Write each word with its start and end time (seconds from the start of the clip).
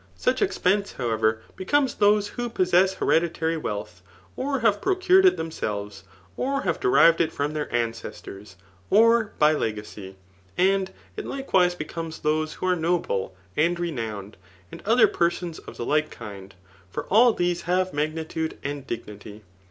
Such 0.15 0.41
expenseti 0.41 0.95
howev^, 0.95 1.37
becomes 1.55 1.93
those 1.93 2.29
who 2.29 2.49
possess 2.49 2.95
harediiary 2.95 3.61
vadtb, 3.61 4.01
or 4.35 4.61
have 4.61 4.81
procured 4.81 5.27
it 5.27 5.37
themselves, 5.37 6.05
or 6.35 6.61
have 6.61 6.79
derived 6.79 7.21
it 7.21 7.31
from 7.31 7.53
their 7.53 7.67
ancestors^ 7.67 8.55
or 8.89 9.33
by 9.37 9.53
legacy. 9.53 10.15
And 10.57 10.89
it 11.15 11.25
likawiae 11.25 11.77
beoofties 11.77 12.23
those 12.23 12.53
who 12.53 12.65
are 12.65 12.75
noble 12.75 13.35
and 13.55 13.79
renowned, 13.79 14.37
and 14.71 14.83
oifaer 14.85 15.13
persons 15.13 15.59
of 15.59 15.77
the 15.77 15.85
like 15.85 16.09
kind; 16.09 16.55
for 16.89 17.03
all 17.05 17.31
these 17.31 17.61
have 17.69 17.93
magnitude 17.93 18.57
and 18.63 18.87
dignity. 18.87 19.43